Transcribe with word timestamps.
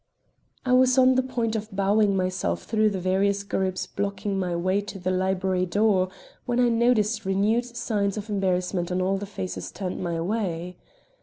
I 0.65 0.73
was 0.73 0.97
on 0.97 1.13
the 1.13 1.21
point 1.21 1.55
of 1.55 1.69
bowing 1.75 2.17
myself 2.17 2.63
through 2.63 2.89
the 2.89 2.99
various 2.99 3.43
groups 3.43 3.85
blocking 3.85 4.39
my 4.39 4.55
way 4.55 4.81
to 4.81 4.97
the 4.97 5.11
library 5.11 5.67
door, 5.67 6.09
when 6.47 6.59
I 6.59 6.69
noticed 6.69 7.23
renewed 7.23 7.65
signs 7.65 8.17
of 8.17 8.27
embarrassment 8.27 8.91
on 8.91 8.99
all 8.99 9.17
the 9.19 9.27
faces 9.27 9.69
turned 9.71 10.01
my 10.03 10.19
way. 10.19 10.79